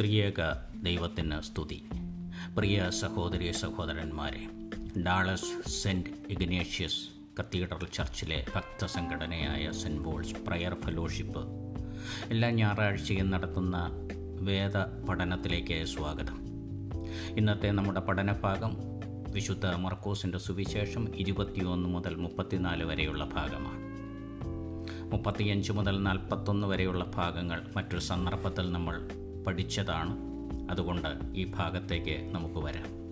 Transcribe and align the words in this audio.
ത്രിയേക 0.00 0.52
ദൈവത്തിന് 0.82 1.40
സ്തുതി. 1.40 1.84
പ്രിയ 2.56 2.90
സഹോദരി 2.90 3.52
സഹോദരന്മാരെ 3.52 4.48
ഡാളസ് 5.02 5.68
സെന്റ് 5.68 6.10
ഇഗ്നേഷ്യസ് 6.30 7.08
കത്തീഡ്രൽ 7.40 7.86
ചർച്ചിലെ 7.92 8.46
ഭക്തസംഘടനയായ 8.54 9.70
സെന്റ് 9.70 10.04
പോൾസ് 10.04 10.34
പ്രയർ 10.34 10.74
ഫെലോഷിപ്പ് 10.74 11.38
എല്ലാ 12.30 12.50
ഞായറാഴ്ചയും 12.50 13.30
നടത്തുന്ന 13.30 13.90
വേദ 14.40 14.76
പഠനത്തിലേക്ക് 14.78 15.84
സ്വാഗതം. 15.84 16.40
ഇന്നത്തെ 17.38 17.70
നമ്മുടെ 17.70 18.00
പഠനഭാഗം 18.00 18.76
വിശുദ്ധ 19.32 19.66
മർക്കോസിന്റെ 19.66 20.38
സുവിശേഷം 20.38 21.16
ഇരുപത്തിയൊന്ന് 21.16 21.88
മുതൽ 21.88 22.14
മുപ്പത്തിനാല് 22.14 22.84
വരെയുള്ള 22.84 23.24
ഭാഗമാണ്. 23.24 23.82
മുപ്പത്തിയഞ്ച് 25.12 25.72
മുതൽ 25.72 26.02
നാൽപ്പത്തൊന്ന് 26.02 26.66
വരെയുള്ള 26.66 27.04
ഭാഗങ്ങൾ 27.04 27.62
മറ്റൊരു 27.76 28.00
സന്ദർഭത്തിൽ 28.00 28.72
നമ്മൾ 28.72 29.21
പഠിച്ചതാണ്. 29.46 30.16
അതുകൊണ്ട് 30.70 31.08
ഈ 31.34 31.52
ഭാഗത്തേക്ക് 31.56 32.34
നമുക്ക് 32.34 32.54
വരാം. 32.54 33.02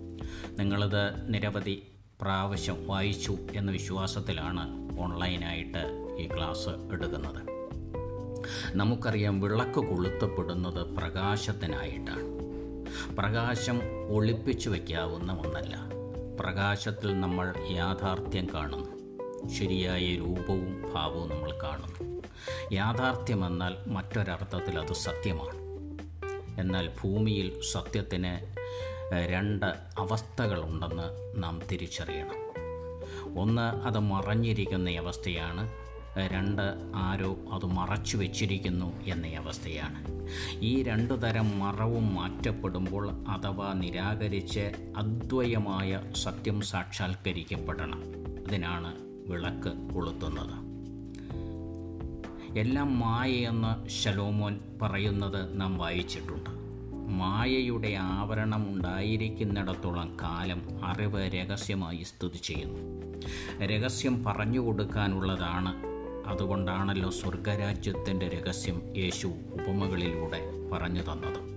നിങ്ങളത് 0.59 1.33
നിരവധി 1.33 1.83
പ്രാവശ്യം 2.21 2.87
വായിച്ചു 2.87 3.37
എന്ന 3.53 3.71
വിശ്വാസത്തിലാണ് 3.71 4.91
ഓൺലൈനായിട്ട് 4.99 6.07
ഈ 6.19 6.27
ക്ലാസ് 6.37 6.69
എടുക്കുന്നത്. 6.69 7.51
നമുക്കറിയാം 8.75 9.41
വിളക്ക് 9.41 9.79
കൊളുത്തപ്പെടുന്നത് 9.79 10.95
പ്രകാശത്തിനായിട്ടാണ്. 10.95 12.31
പ്രകാശം 13.17 13.81
ഒളിപ്പിച്ചു 14.09 14.69
വയ്ക്കാവുന്ന 14.69 15.33
ഒന്നല്ല. 15.33 15.75
പ്രകാശത്തിൽ 16.39 17.19
നമ്മൾ 17.19 17.53
യാഥാർത്ഥ്യം 17.71 18.47
കാണുന്നു. 18.53 19.01
ശരിയായ 19.49 20.15
രൂപവും 20.15 20.93
ഭാവവും 20.93 21.29
നമ്മൾ 21.29 21.59
കാണുന്നു. 21.63 22.21
യാഥാർത്ഥ്യമെന്നാൽ 22.71 23.73
മറ്റൊരർത്ഥത്തിൽ 23.87 24.79
അത് 24.79 24.93
സത്യമാണ്. 24.93 25.60
എന്നാൽ 26.59 26.89
ഭൂമിയിൽ 27.03 27.61
സത്യത്തിന് 27.71 28.55
രണ്ട് 29.29 29.65
അവസ്ഥകളുണ്ടെന്ന് 29.97 31.33
നാം 31.43 31.61
തിരിച്ചറിയണം. 31.71 32.51
ഒന്ന് 33.39 33.61
അത് 33.61 33.99
മറഞ്ഞിരിക്കുന്ന 33.99 34.89
അവസ്ഥയാണ്. 34.89 35.69
രണ്ട് 36.17 36.61
ആരോ 36.95 37.37
അത് 37.51 37.65
മറച്ചു 37.65 38.17
വച്ചിരിക്കുന്നു 38.17 39.01
എന്ന 39.05 39.27
അവസ്ഥയാണ്. 39.27 40.27
ഈ 40.59 40.83
രണ്ടു 40.83 41.13
തരം 41.13 41.59
മറവും 41.59 42.15
മാറ്റപ്പെടുമ്പോൾ 42.15 43.09
അഥവാ 43.09 43.73
നിരാകരിച്ച് 43.73 44.93
അദ്വയമായ 44.97 46.01
സത്യം 46.15 46.61
സാക്ഷാത്കരിക്കപ്പെടണം. 46.61 48.03
അതിനാണ് 48.47 48.95
വിളക്ക് 49.31 49.93
കൊളുത്തുന്നത്. 49.93 50.60
എല്ലാം 52.57 52.99
മായയെന്ന് 52.99 53.89
ശലോമോൻ 53.89 54.59
പറയുന്നത് 54.81 55.61
നാം 55.61 55.77
വായിച്ചിട്ടുണ്ട്. 55.77 56.49
മായയുടെ 57.11 57.89
ആവരണം 57.89 58.75
ഉണ്ടായിരിക്കുന്നിടത്തോളം 58.75 60.17
കാലം 60.21 60.85
അറിവ് 60.85 61.29
രഹസ്യമായി 61.35 62.03
സ്തുതി 62.03 62.37
ചെയ്യുന്നു. 62.37 62.79
രഹസ്യം 63.65 64.23
പറഞ്ഞു 64.23 64.59
കൊടുക്കാനുള്ളതാണ്. 64.59 65.73
അതുകൊണ്ടാണല്ലോ 66.25 67.09
സ്വർഗരാജ്യത്തിന്റെ 67.09 68.27
രഹസ്യം 68.27 68.97
യേശു 68.97 69.27
ഉപമകളിലൂടെ 69.27 70.69
പറഞ്ഞു 70.71 71.01
തന്നത്. 71.01 71.51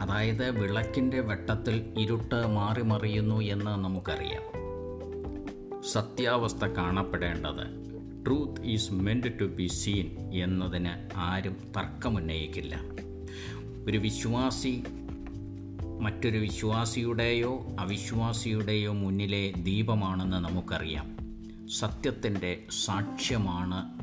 അതായത് 0.00 0.50
വിളക്കിന്റെ 0.50 1.20
വെട്ടത്തിൽ 1.20 1.94
ഇരുട്ട് 1.98 2.46
മാറി 2.46 2.82
മറിയുന്നു 2.82 3.40
എന്ന് 3.40 3.70
നമുക്കറിയാം. 3.70 4.42
സത്യാവസ്ഥ 5.92 6.64
കാണപ്പെടേണ്ടത് 6.64 7.79
truth 8.26 8.66
is 8.66 8.92
meant 8.92 9.40
to 9.40 9.44
be 9.44 9.66
seen 9.66 10.30
എന്നതിന് 10.32 11.08
ആരും 11.16 11.56
തർക്കമുന്നയിക്കില്ല. 11.76 12.80
ഒരു 13.86 13.98
വിശ്വാസി 13.98 14.82
മറ്റൊരു 16.00 16.38
വിശ്വാസിയുടെയോ 16.38 17.66
അവിശ്വാസിയുടെയോ 17.78 18.92
മുന്നിലെ 18.92 19.52
ദീപമാണെന്ന് 19.52 20.36
നമുക്കറിയാം. 20.36 21.16
സത്യത്തിന്റെ 21.68 22.64
സാക്ഷ്യമാണ് 22.84 24.00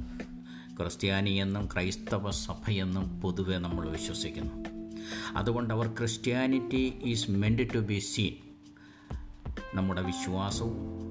ക്രിസ്ത്യാനിയെന്നും 0.78 1.70
ക്രൈസ്തവ 1.74 2.32
സഭയെന്നും 2.32 3.22
പൊതുവെ 3.22 3.58
നമ്മൾ 3.58 3.90
വിശ്വസിക്കുന്നു. 3.90 4.66
അതുകൊണ്ട് 5.36 5.74
അവർ 5.74 5.88
Christianity 5.88 6.94
is 7.04 7.32
meant 7.32 7.74
to 7.76 7.78
be 7.78 8.00
seen 8.00 8.34
നമ്മുടെ 9.76 10.02
വിശ്വാസവും 10.02 11.07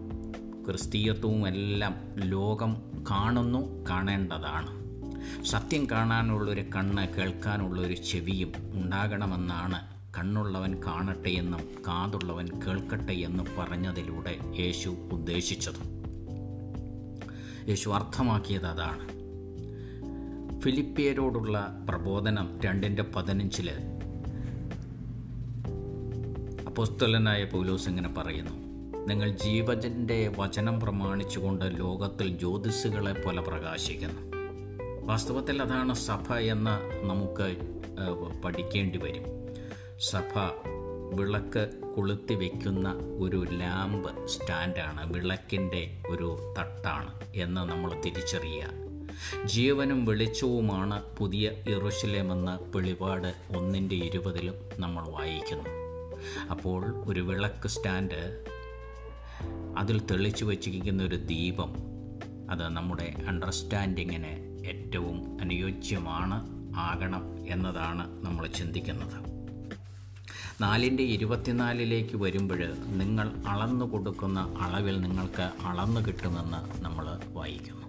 ക്രിസ്തീയത്വവും 0.67 1.49
എല്ലാം 1.49 1.95
ലോകം 2.17 2.77
കാണുന്നു 3.11 3.85
കാണേണ്ടതാണ്. 3.91 4.87
സത്യം 5.45 5.91
കാണാനുള്ളൊരു 5.91 6.65
കണ്ണ് 6.77 7.15
കേൾക്കാനുള്ളൊരു 7.15 7.95
ചെവിയും 7.95 8.53
ഉണ്ടാകണമെന്നാണ് 8.73 9.97
കണ്ണുള്ളവൻ 10.19 10.75
കാണട്ടെ 10.87 11.29
എന്നും 11.29 11.61
കാതുള്ളവൻ 11.61 12.47
കേൾക്കട്ടെ 12.47 13.13
എന്നും 13.13 13.47
പറഞ്ഞതിലൂടെ 13.59 14.37
യേശു 14.59 14.89
ഉദ്ദേശിച്ചത്. 15.13 15.97
യേശു 17.69 17.91
അർത്ഥമാക്കിയത് 17.91 18.67
അതാണ്. 18.67 19.09
ഫിലിപ്പിയരോടുള്ള 20.61 21.85
പ്രബോധനം 21.89 22.61
രണ്ടിന്റെ 22.65 23.03
പതിനഞ്ചിൽ 23.03 23.71
അപ്പോസ്തലനായ 26.67 27.45
പൗലോസ് 27.45 27.89
ഇങ്ങനെ 27.89 28.09
പറയുന്നു. 28.09 28.66
നിങ്ങൾ 29.09 29.29
ജീവജന്റെ 29.31 30.35
വചനം 30.39 30.81
പ്രമാണിച്ചുകൊണ്ട് 30.81 31.65
ലോകത്തിൽ 31.81 32.29
ജ്യോതിസുകളെ 32.39 33.13
പോലെ 33.13 33.43
പ്രകാശിക്കുന്നു. 33.43 34.23
വാസ്തവത്തിൽ 35.07 35.63
അതാണ് 35.63 35.95
സഭ 35.95 36.35
എന്ന് 36.35 37.07
നമുക്ക് 37.07 37.47
പഠിക്കേണ്ടി 38.45 38.99
വരും. 38.99 39.25
സഭ 40.01 40.33
വിളക്ക് 41.21 41.71
കൊളുത്തി 41.97 42.35
വയ്ക്കുന്ന 42.35 42.89
ഒരു 43.21 43.45
ലാമ്പ് 43.53 44.27
സ്റ്റാൻഡാണ് 44.27 45.13
വിളക്കിന്റെ 45.15 45.83
ഒരു 46.09 46.55
തട്ടാണ് 46.59 47.13
എന്ന് 47.35 47.61
നമ്മൾ 47.61 47.93
തിരിച്ചറിയുക. 48.01 48.73
ജീവനും 49.45 50.05
വെളിച്ചവുമാണ് 50.05 51.17
പുതിയ 51.17 51.53
ഇറുശിലേമെന്ന് 51.69 52.77
വെളിപാട് 52.77 53.31
ഒന്നിന്റെ 53.57 53.95
ഇരുപതിലും 53.95 54.55
നമ്മൾ 54.79 55.09
വായിക്കുന്നു. 55.09 55.71
അപ്പോൾ 56.51 57.05
ഒരു 57.07 57.21
വിളക്ക് 57.21 57.69
സ്റ്റാൻഡ് 57.69 58.21
അതിൽ 59.77 60.07
തെളിച്ചു 60.11 60.45
വച്ചിരിക്കുന്ന 60.45 61.03
ഒരു 61.03 61.27
ദീപം 61.27 61.73
അത് 62.51 62.69
നമ്മുടെ 62.69 63.15
അണ്ടർസ്റ്റാൻഡിങ്ങിന് 63.29 64.57
ഏറ്റവും 64.67 65.41
അനുയോജ്യമാണ് 65.41 66.57
ആകണം 66.77 67.47
എന്നതാണ് 67.49 68.25
നമ്മൾ 68.25 68.47
ചിന്തിക്കുന്നത്. 68.47 69.27
നാലിന്റെ 70.61 71.03
ഇരുപത്തിനാലിലേക്ക് 71.03 72.17
വരുമ്പോൾ 72.17 72.59
നിങ്ങൾ 72.87 73.33
അളന്നു 73.49 73.85
കൊടുക്കുന്ന 73.85 74.55
അളവിൽ 74.61 75.01
നിങ്ങൾക്ക് 75.01 75.51
അളന്നു 75.65 76.01
കിട്ടുമെന്ന് 76.01 76.83
നമ്മൾ 76.83 77.21
വായിക്കുന്നു. 77.33 77.87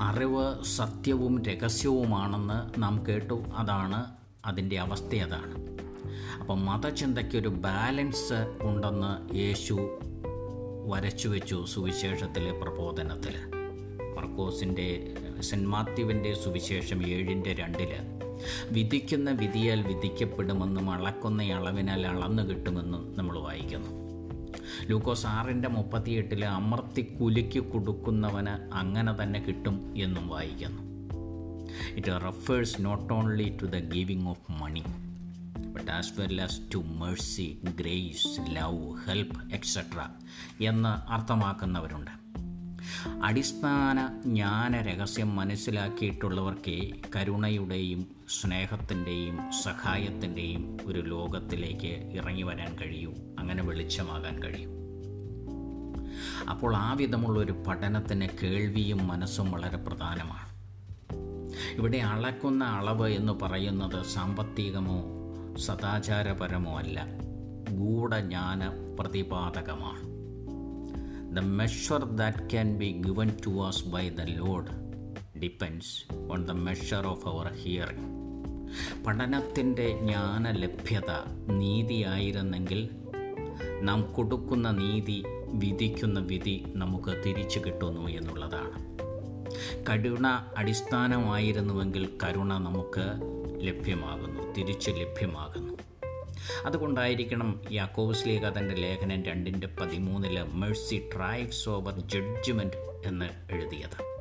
അറിവ് 0.00 0.64
സത്യവും 0.64 1.42
രഹസ്യവുമാണെന്ന് 1.42 2.82
നാം 2.82 3.06
കേട്ടു 3.08 3.44
അതാണ് 3.56 4.06
അതിന്റെ 4.46 4.78
അവസ്ഥ 4.78 5.14
അതാണ്. 5.14 5.75
അപ്പം 6.40 6.66
മതചിന്തയ്ക്കൊരു 6.66 7.48
ബാലൻസ് 7.48 8.58
ഉണ്ടെന്ന് 8.60 9.36
യേശു 9.36 9.98
വരച്ചു 10.86 11.28
വെച്ചു 11.28 11.64
സുവിശേഷത്തിലെ 11.68 12.52
പ്രബോധനത്തിൽ. 12.52 13.34
മർക്കോസിന്റെ 14.16 15.14
സെന്റ് 15.40 15.68
മാത്യുവിന്റെ 15.68 16.34
സുവിശേഷം 16.34 17.06
ഏഴിന്റെ 17.06 17.52
രണ്ടിൽ 17.54 17.88
വിധിക്കുന്ന 18.70 19.30
വിധിയാൽ 19.30 19.82
വിധിക്കപ്പെടുമെന്നും 19.82 20.90
അളക്കുന്ന 20.90 21.42
അളവിനാൽ 21.42 22.06
അളന്നു 22.06 22.42
കിട്ടുമെന്നും 22.42 23.14
നമ്മൾ 23.18 23.38
വായിക്കുന്നു. 23.38 24.06
ലൂക്കോസ് 24.90 25.26
ആറിന്റെ 25.26 25.68
മുപ്പത്തിയെട്ടിൽ 25.68 26.44
അമർത്തി 26.44 27.02
കുലുക്കി 27.20 27.58
കൊടുക്കുന്നവന് 27.58 28.74
അങ്ങനെ 28.74 29.22
തന്നെ 29.22 29.40
കിട്ടും 29.40 29.94
എന്നും 29.96 30.28
വായിക്കുന്നു. 30.28 30.82
It 31.96 32.24
refers 32.24 32.76
not 32.80 33.12
only 33.12 33.58
to 33.62 33.66
the 33.66 33.94
giving 33.94 34.28
of 34.28 34.62
money 34.62 34.82
but 35.76 35.90
as 35.90 36.20
well 36.20 36.42
as 36.42 36.60
to 36.74 36.78
mercy 36.78 37.58
grace 37.80 38.40
love 38.50 38.96
help 39.06 39.54
etcetera 39.54 40.08
എന്ന് 40.64 41.10
അർത്ഥമാക്കുന്നവരുണ്ട്. 41.10 42.10
അടിസ്ഥാന 43.22 44.22
ജ്ഞാന 44.26 44.76
രഹസ്യം 44.76 45.36
മനസ്സിലാക്കിയിട്ടുള്ളവർക്ക് 45.36 46.90
കരുണയുടെയും 47.16 48.06
സ്നേഹത്തിന്റെയും 48.40 49.38
സഹായത്തിന്റെയും 49.62 50.78
ഒരു 50.84 51.00
ലോകത്തിലേക്ക് 51.00 52.10
ഇറങ്ങി 52.14 52.42
വരാൻ 52.42 52.76
കഴിയൂ. 52.76 53.14
അങ്ങനെ 53.38 53.62
വെളിച്ചമാകാൻ 53.62 54.42
കഴിയും. 54.42 54.70
അപ്പോൾ 56.50 56.76
ആ 56.76 56.92
വിധമുള്ള 56.92 57.38
ഒരു 57.40 57.52
പഠനത്തിന് 57.52 58.28
കേൾവിയും 58.42 59.06
മനസ്സും 59.06 59.52
വളരെ 59.52 59.76
പ്രധാനമാണ്. 59.76 60.46
ഇവിടെ 61.76 61.98
അളക്കുന്ന 61.98 62.64
അളവ് 62.64 63.08
എന്ന് 63.08 63.32
പറയുന്നത് 63.32 64.04
സാമ്പത്തികമോ 64.06 65.25
സദാചാരപരമോ 65.58 66.78
അല്ല 66.78 66.98
ഗൂഢജ്ഞാന 67.70 68.62
പ്രതിപാദകമാണ് 69.00 70.02
the 71.34 71.40
measure 71.40 72.04
that 72.14 72.50
can 72.50 72.78
be 72.78 72.92
given 73.06 73.36
to 73.46 73.48
was 73.50 73.84
by 73.88 74.08
the 74.10 74.20
Lord 74.36 74.72
depends 75.38 75.90
on 76.30 76.46
the 76.46 76.50
measure 76.50 77.06
of 77.06 77.28
our 77.28 77.52
hearing 77.54 78.12
പഠനത്തിന്റെ 79.04 79.92
ജ്ഞാനലഭ്യത 79.98 81.10
നീതിയായിരുന്നെങ്കിൽ 81.48 82.80
നാം 83.82 84.12
കൊടുക്കുന്ന 84.12 84.70
നീതി 84.72 85.18
വിധിക്കുന്ന 85.54 86.20
വിധി 86.20 86.64
നമുക്ക് 86.74 87.22
തിരിച്ചു 87.26 87.58
കിട്ടുന്നു 87.58 88.08
എന്നുള്ളതാണ്. 88.08 88.78
കരുണ 89.88 90.26
അടിസ്ഥാനമായിരുന്നുവെങ്കിൽ 90.56 92.18
കരുണ 92.24 92.52
നമുക്ക് 92.58 93.06
ലഭ്യമാകുന്നു 93.62 94.54
തിരിച്ച് 94.54 94.90
ലഭ്യമാകുന്നു. 94.90 95.74
അതുകൊണ്ടായിരിക്കണം 96.66 97.60
യാക്കോബ്സ് 97.72 98.28
ലീഗ 98.28 98.48
തന്റെ 98.48 98.74
ലേഖനം 98.74 99.22
രണ്ടിന്റെ 99.22 99.66
പതിമൂന്നിൽ 99.66 100.42
മേഴ്സി 100.52 101.10
ട്രൈവ്സ് 101.16 101.68
ഓവർ 101.68 102.00
ജഡ്ജ്മെന്റ് 102.00 102.76
എന്ന് 103.06 103.54
എഴുതിയത്. 103.54 104.16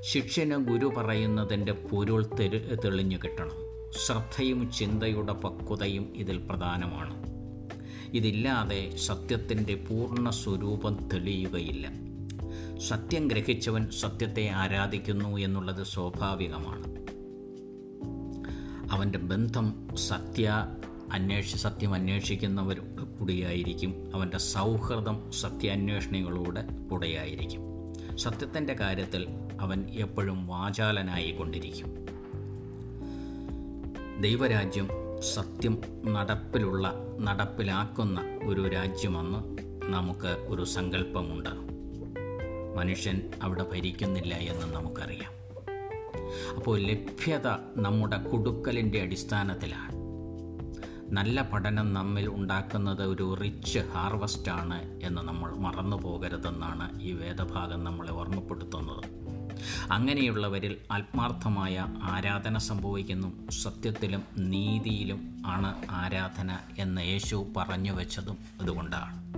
ശിക്ഷന് 0.00 0.54
ഗുരു 0.54 0.86
പറയുന്നതിന്റെ 0.86 1.72
പൊരുൾ 1.72 2.26
തെരു 2.40 2.74
തെളിഞ്ഞു 2.74 3.16
കിട്ടണം. 3.16 3.70
ശ്രദ്ധയും 4.06 4.72
ചിന്തയുടെ 4.72 5.32
പക്വതയും 5.32 6.12
ഇതിൽ 6.16 6.38
പ്രധാനമാണ്. 6.38 7.20
ഇതില്ലാതെ 8.16 8.96
സത്യത്തിന്റെ 8.96 9.74
പൂർണ 9.74 10.30
സ്വരൂപം 10.30 11.08
തെളിയുകയില്ല. 11.12 11.88
സത്യം 12.78 13.28
ഗ്രഹിച്ചവൻ 13.28 13.90
സത്യത്തെ 13.90 14.48
ആരാധിക്കുന്നു 14.48 15.36
എന്നുള്ളത് 15.36 15.86
സ്വാഭാവികമാണ്. 15.86 16.99
അവന്റെ 18.90 19.18
ബന്ധം 19.18 19.88
സത്യ 19.96 20.66
അന്വേഷി 21.12 21.56
സത്യം 21.56 21.94
അന്വേഷിക്കുന്നവരോട് 21.94 23.18
കൂടിയായിരിക്കും. 23.18 24.10
അവന്റെ 24.14 24.38
സൗഹൃദം 24.38 25.32
സത്യാന്വേഷണികളോട് 25.32 26.88
കൂടെയായിരിക്കും. 26.88 27.60
സത്യത്തിന്റെ 28.18 28.74
കാര്യത്തിൽ 28.74 29.26
അവൻ 29.60 29.90
എപ്പോഴും 29.90 30.46
വാചാലനായി 30.46 31.30
കൊണ്ടിരിക്കും 31.30 32.00
ദൈവരാജ്യം 34.20 34.88
സത്യം 35.34 35.82
നടപ്പിലുള്ള 36.12 36.92
നടപ്പിലാക്കുന്ന 37.20 38.20
ഒരു 38.44 38.68
രാജ്യമെന്ന് 38.68 39.58
നമുക്ക് 39.92 40.44
ഒരു 40.48 40.64
സങ്കല്പമുണ്ട്. 40.64 41.50
മനുഷ്യൻ 42.78 43.30
അവിടെ 43.42 43.66
ഭരിക്കുന്നില്ല 43.72 44.34
എന്ന് 44.34 44.74
നമുക്കറിയാം. 44.74 45.39
അപ്പോൾ 46.56 46.80
ലഭ്യത 46.80 47.46
നമ്മുടെ 47.76 48.22
കൊടുക്കലിന്റെ 48.22 49.02
അടിസ്ഥാനത്തിലാണ്. 49.02 50.00
നല്ല 51.12 51.42
പഠനം 51.42 51.94
നമ്മിൽ 51.94 52.28
ഉണ്ടാക്കുന്നത് 52.28 53.02
ഒരു 53.02 53.34
റിച്ച് 53.34 53.78
ഹാർവസ്റ്റാണ് 53.78 55.00
എന്ന് 55.02 55.22
നമ്മൾ 55.22 55.54
മറന്നു 55.54 55.96
പോകരുതെന്നാണ് 55.96 57.02
ഈ 57.02 57.12
വേദഭാഗം 57.12 57.84
നമ്മളെ 57.84 58.12
ഓർമ്മപ്പെടുത്തുന്നത്. 58.12 59.20
അങ്ങനെയുള്ളവരിൽ 59.90 60.76
ആത്മാർത്ഥമായ 60.92 61.86
ആരാധന 62.02 62.58
സംഭവിക്കുന്നു. 62.58 63.50
സത്യത്തിലും 63.50 64.22
നീതിയിലും 64.38 65.42
ആണ് 65.46 65.74
ആരാധന 65.90 66.58
എന്ന് 66.78 67.02
യേശു 67.02 67.46
പറഞ്ഞു 67.56 67.92
വെച്ചതും 67.92 68.38
അതുകൊണ്ടാണ്. 68.60 69.29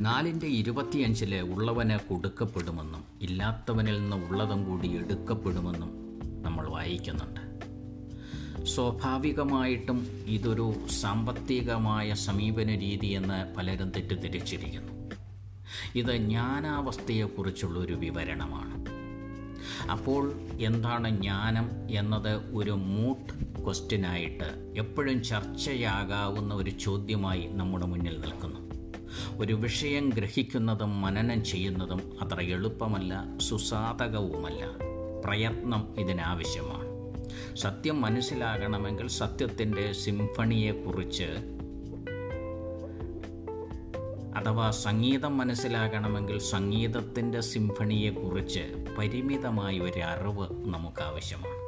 നാലിന്റെ 0.00 0.46
ഇരുപത്തിയഞ്ചിൽ 0.46 1.34
ഉള്ളവന് 1.34 2.08
കൊടുക്കപ്പെടുമെന്നും 2.08 3.04
ഇല്ലാത്തവനിൽ 3.22 4.00
നിന്ന് 4.00 4.16
ഉള്ളതും 4.16 4.64
കൂടി 4.64 4.98
എടുക്കപ്പെടുമെന്നും 4.98 5.90
നമ്മൾ 6.42 6.68
വായിക്കുന്നുണ്ട്. 6.68 7.46
സ്വാഭാവികമായിട്ടും 8.66 10.06
ഇതൊരു 10.26 10.74
സാമ്പത്തികമായ 11.00 12.14
സമീപന 12.14 12.74
രീതി 12.74 13.06
എന്ന് 13.06 13.54
പലരും 13.56 13.90
തെറ്റിദ്ധരിച്ചിരിക്കുന്നു. 13.90 15.16
ഇത് 15.94 16.16
ജ്ഞാനാവസ്ഥയെക്കുറിച്ചുള്ളൊരു 16.16 17.94
വിവരണമാണ്. 17.94 18.86
അപ്പോൾ 19.90 20.32
എന്താണ് 20.60 21.22
ജ്ഞാനം 21.22 21.70
എന്നത് 21.90 22.56
ഒരു 22.56 22.70
മൂട്ട് 22.70 23.62
ക്വസ്റ്റ്യനായിട്ട് 23.64 24.74
എപ്പോഴും 24.76 25.24
ചർച്ചയാകാവുന്ന 25.24 26.54
ഒരു 26.54 26.70
ചോദ്യമായി 26.70 27.48
നമ്മുടെ 27.52 27.86
മുന്നിൽ 27.86 28.20
നിൽക്കുന്നു. 28.20 28.65
ഒരു 29.34 29.52
വിഷയം 29.52 30.08
ഗ്രഹിക്കുന്നതും 30.08 31.02
മനനം 31.02 31.44
ചെയ്യുന്നതും 31.44 32.16
അത്ര 32.22 32.40
എളുപ്പമല്ല 32.40 33.38
സുസാധകവുമല്ല. 33.38 34.64
പ്രയത്നം 35.24 35.94
ഇതിനാവശ്യമാണ്. 35.98 36.86
സത്യം 37.56 38.00
മനസ്സിലാകണമെങ്കിൽ 38.00 39.08
സത്യത്തിന്റെ 39.08 39.92
സിംഫണിയെക്കുറിച്ച് 39.92 41.28
അഥവാ 44.36 44.70
സംഗീതം 44.70 45.38
മനസ്സിലാകണമെങ്കിൽ 45.38 46.38
സംഗീതത്തിന്റെ 46.38 47.40
സിംഫണിയെക്കുറിച്ച് 47.40 48.86
പരിമിതമായ 48.98 49.78
ഒരു 49.78 50.00
അറിവ് 50.00 50.74
നമുക്ക് 50.74 51.02
ആവശ്യമാണ് 51.02 51.65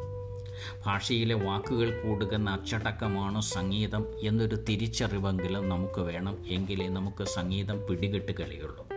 ഭാഷയിലെ 0.87 1.35
വാക്കുകൾ 1.35 2.03
കൂടുകുന്ന 2.03 2.51
അച്ചടക്കമാണ് 2.51 3.41
സംഗീതം 3.41 4.07
എന്നൊരു 4.23 4.57
തിരിച്ചറിവെങ്കിലും 4.57 5.69
നമുക്ക് 5.69 6.01
വേണം 6.01 6.47
എങ്കിലേ 6.49 6.89
നമുക്ക് 6.89 7.25
സംഗീതം 7.25 7.87
പിടികിട്ട് 7.91 8.33
കളിയുള്ളൂ. 8.33 8.89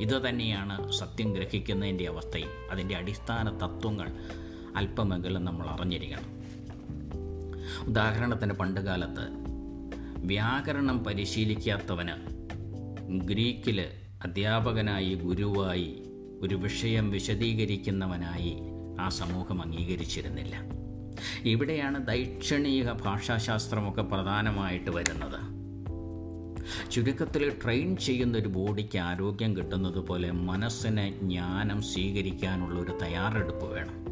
ഇതുതന്നെയാണ് 0.00 0.92
സത്യം 0.92 1.32
ഗ്രഹിക്കുന്നതിന്റെ 1.32 2.08
അവസ്ഥയും. 2.08 2.48
അതിന്റെ 2.70 2.96
അടിസ്ഥാന 2.96 3.56
തത്വങ്ങൾ 3.56 4.10
അല്പമെങ്കിലും 4.76 5.44
നമ്മൾ 5.44 5.66
അറിഞ്ഞിരിക്കണം. 5.66 6.42
ഉദാഹരണത്തിന് 7.88 8.52
പണ്ടുകാലത്ത് 8.52 9.42
വ്യാകരണം 10.16 11.04
പരിശീലിക്കാത്തവന് 11.04 12.42
ഗ്രീക്കിൽ 13.26 13.80
അധ്യാപകനായി 14.24 15.14
ഗുരുവായി 15.14 16.02
ഒരു 16.40 16.54
വിഷയം 16.54 17.10
വിശദീകരിക്കുന്നവനായി 17.10 18.56
ആ 19.00 19.08
സമൂഹം 19.08 19.62
അംഗീകരിച്ചിരുന്നില്ല. 19.62 20.81
ഇവിടെയാണ് 21.44 22.06
ദൈക്ഷണിക 22.06 22.92
ഭാഷാശാസ്ത്രമൊക്കെ 22.92 24.02
പ്രധാനമായിട്ട് 24.02 24.90
വരുന്നത്. 24.90 25.62
ചുരുക്കത്തിൽ 26.90 27.52
ട്രെയിൻ 27.64 27.96
ചെയ്യുന്ന 27.96 28.38
ഒരു 28.38 28.48
ബോഡിക്ക് 28.48 28.98
ആരോഗ്യം 28.98 29.56
കിട്ടുന്നത് 29.56 29.98
പോലെ 29.98 30.30
മനസ്സിന് 30.30 31.20
ജ്ഞാനം 31.20 31.82
സ്വീകരിക്കാനുള്ള 31.82 32.80
ഒരു 32.80 32.98
തയ്യാറെടുപ്പ് 33.02 33.74
വേണം. 33.74 34.02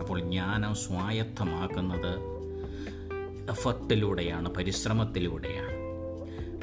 അപ്പോൾ 0.00 0.20
ജ്ഞാനം 0.20 0.74
സ്വായത്തമാക്കുന്നത് 0.74 2.34
എഫർട്ടിലൂടെയാണ് 3.50 4.48
പരിശ്രമത്തിലൂടെയാണ്. 4.48 5.74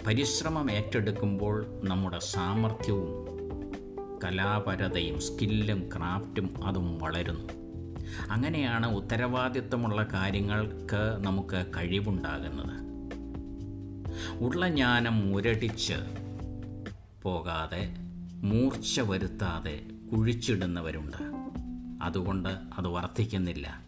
പരിശ്രമം 0.08 0.72
ഏറ്റെടുക്കുമ്പോൾ 0.72 1.66
നമ്മുടെ 1.84 2.20
സാമർഥ്യവും 2.20 3.32
കലാപരതയും 4.24 5.22
സ്കില്ലും 5.22 5.90
ക്രാഫ്റ്റും 5.98 6.66
അതും 6.66 7.00
വളരുന്നു. 7.00 7.61
അങ്ങനെയാണ് 8.32 8.88
ഉത്തരവാദിത്വമുള്ള 8.88 10.04
കാര്യങ്ങൾക്ക് 10.04 11.18
നമുക്ക് 11.20 11.66
കഴിവുണ്ടാകുന്നത്. 11.78 12.92
ഉള്ള 14.44 14.70
ജ്ഞാനം 14.70 15.30
മുരടിച്ച് 15.30 15.94
പോകാതെ 17.24 17.94
മൂർച്ച 18.44 19.00
വരുത്താതെ 19.00 19.80
കുഴിച്ചിടുന്നവരുണ്ട്. 20.12 21.42
അതുകൊണ്ട് 22.04 22.50
അത് 22.50 22.88
വർദ്ധിക്കുന്നില്ല. 22.88 23.82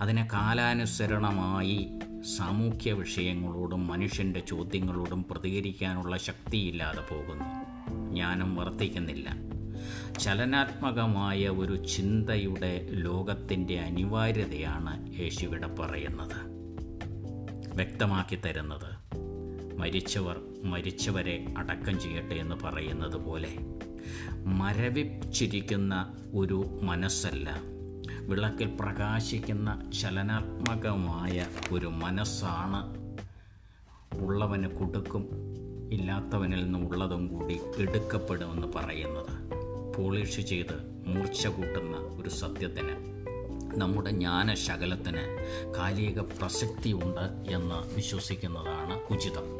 അതിനെ 0.00 0.28
കാലാനുസരണമായി 0.32 1.88
സാമൂഹ്യ 2.36 2.92
വിഷയങ്ങളോടും 2.92 3.86
മനുഷ്യന്റെ 3.86 4.40
ചോദ്യങ്ങളോടും 4.40 5.24
പ്രതികരിക്കാനുള്ള 5.30 6.16
ശക്തിയില്ലാതെ 6.16 7.00
പോകുന്നു. 7.00 7.44
ജ്ഞാനം 8.10 8.56
വർദ്ധിക്കുന്നില്ല. 8.56 9.47
ചലനാത്മകമായ 10.18 11.48
ഒരു 11.48 11.86
ചിന്തയുടെ 11.86 12.88
ലോകത്തിന്റെ 12.90 13.80
അനിവാര്യതയാണ് 13.80 15.20
യേശുവിടെ 15.20 15.66
പറയുന്നത്. 15.66 16.58
വ്യക്തമാക്കി 17.74 18.36
തരുന്നത് 18.36 18.98
മരിച്ചവർ 19.76 20.40
മരിച്ചവരെ 20.64 21.54
അടക്കം 21.58 22.00
ചെയ്യട്ടെ 22.00 22.34
എന്ന് 22.34 22.54
പറയുന്നത് 22.54 23.16
പോലെ 23.16 23.52
മരവിച്ചിരിക്കുന്ന 24.44 26.14
ഒരു 26.34 26.78
മനസ്സല്ല 26.82 27.60
വിളക്കിൽ 28.20 28.66
പ്രകാശിക്കുന്ന 28.80 29.90
ചലനാത്മകമായ 30.00 31.46
ഒരു 31.72 31.86
മനസ്സാണ് 31.86 32.94
ഉള്ളവന് 34.20 34.66
കൊടുക്കും 34.66 35.28
ഇല്ലാത്തവനിൽ 35.92 36.72
നിന്നുള്ളതും 36.72 37.28
കൂടി 37.28 37.60
എടുക്കപ്പെടുമെന്ന് 37.78 38.66
പറയുന്നത്. 38.66 39.47
പോളിഷ് 39.98 40.40
ചെയ്ത് 40.40 40.74
മൂർച്ച 41.06 41.46
കൂട്ടുന്ന 41.46 41.96
ഒരു 41.96 42.28
സത്യത്തിന് 42.28 43.18
നമ്മുടെ 43.80 44.10
ജ്ഞാനശകലത്തിന് 44.10 45.44
കാലിക 45.74 46.20
പ്രസക്തിയുണ്ട് 46.20 47.50
എന്ന് 47.50 47.94
വിശ്വസിക്കുന്നതാണ് 47.94 49.00
ഉചിതം. 49.12 49.58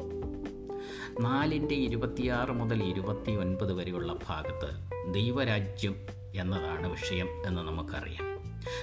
നാലിന്റെ 1.21 1.75
ഇരുപത്തിയാറ് 1.75 2.51
മുതൽ 2.51 2.83
ഇരുപത്തി 2.83 3.33
ഒൻപത് 3.33 3.73
വരെയുള്ള 3.73 4.15
ഭാഗത്ത് 4.29 4.69
ദൈവരാജ്യം 5.15 5.95
എന്നതാണ് 6.35 6.91
വിഷയം 6.91 7.29
എന്ന് 7.47 7.63
നമുക്കറിയാം. 7.63 8.41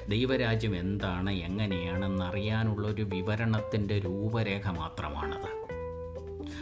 ദൈവരാജ്യം 0.09 0.75
എന്താണ് 0.75 1.29
എങ്ങനെയാണെന്നറിയാനുള്ള 1.29 2.87
ഒരു 2.87 3.01
വിവരണത്തിന്റെ 3.01 3.99
രൂപരേഖ 3.99 4.69
മാത്രമാണത്. 4.69 5.65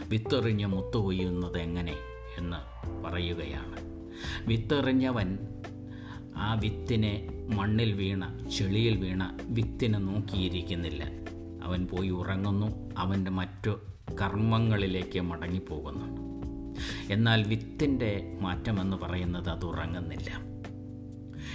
വിത്തെറിഞ്ഞ് 0.08 0.66
മുത്തുകൊയ്യുന്നത് 0.66 1.58
എങ്ങനെ 1.58 1.96
എന്ന് 2.38 2.84
പറയുകയാണ്. 3.04 3.93
വിത്തെറിഞ്ഞവൻ 4.46 5.38
ആ 6.36 6.54
വിത്തിനെ 6.54 7.28
മണ്ണിൽ 7.48 7.92
വീണ 7.92 8.48
ചെളിയിൽ 8.56 8.96
വീണ 8.96 9.38
വിത്തിനെ 9.42 9.98
നോക്കിയിരിക്കുന്നില്ല. 9.98 11.04
അവൻ 11.64 11.86
പോയി 11.86 12.08
ഉറങ്ങുന്നു. 12.08 12.90
അവന്റെ 12.98 13.30
മറ്റു 13.30 13.80
കർമ്മങ്ങളിലേക്ക് 14.22 15.20
മടങ്ങിപ്പോകുന്നു. 15.20 16.24
എന്നാൽ 17.12 17.42
വിത്തിന്റെ 17.42 18.38
മാറ്റമെന്ന് 18.40 18.96
പറയുന്നത് 18.96 19.48
അത് 19.48 19.64
ഉറങ്ങുന്നില്ല. 19.64 20.54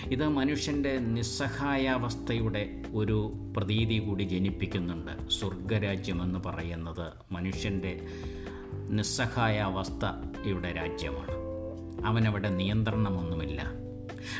ഇത് 0.05 0.27
മനുഷ്യന്റെ 0.27 0.97
നിസ്സഹായാവസ്ഥയുടെ 0.97 2.83
ഒരു 2.93 3.33
പ്രതീതി 3.57 3.99
കൂടി 3.99 4.23
ജനിപ്പിക്കുന്നുണ്ട്. 4.23 5.29
സ്വർഗരാജ്യമെന്ന് 5.29 6.39
പറയുന്നത് 6.39 7.13
മനുഷ്യന്റെ 7.31 8.01
നിസ്സഹായാവസ്ഥയുടെ 8.89 10.71
രാജ്യമാണ്. 10.71 11.38
അവനവിടെ 12.05 12.49
നിയന്ത്രണമൊന്നുമില്ല. 12.49 13.63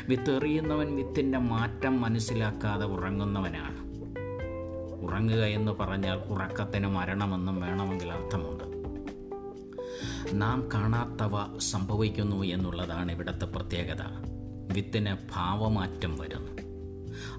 വിത്തെറിയുന്നവൻ 0.08 0.96
വിത്തിന്റെ 0.96 1.38
മാറ്റം 1.38 2.00
മനസ്സിലാക്കാതെ 2.00 2.86
ഉറങ്ങുന്നവനാണ്. 2.86 3.90
ഉറങ്ങുക 5.04 5.44
എന്ന് 5.44 5.72
പറഞ്ഞാൽ 5.72 6.16
ഉറക്കത്തിന് 6.16 6.86
മരണമെന്നും 6.86 7.60
വേണമെങ്കിൽ 7.60 8.12
അർത്ഥമുണ്ട്. 8.12 8.64
നാം 10.32 10.68
കാണാത്തവ 10.74 11.58
സംഭവിക്കുന്നു 11.58 12.42
എന്നുള്ളതാണ് 12.42 13.12
ഇവിടുത്തെ 13.12 13.46
പ്രത്യേകത. 13.46 14.02
വിത്തിന് 14.74 15.16
ഭാവമാറ്റം 15.34 16.18
വരുന്നു. 16.18 16.50